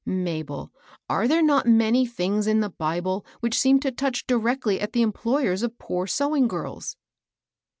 [0.03, 0.71] "Mabel,
[1.07, 5.03] are there not many things in the Bible which seem to touch directly at the
[5.03, 6.97] employers of poor sewing girls